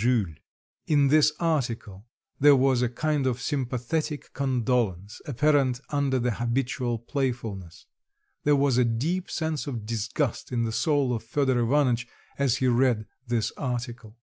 [0.00, 0.36] Jules.
[0.86, 2.06] In this article
[2.38, 7.84] there was a kind of sympathetic condolence apparent under the habitual playfulness;
[8.44, 12.06] there was a deep sense of disgust in the soul of Fedor Ivanitch
[12.38, 14.16] as he read this article.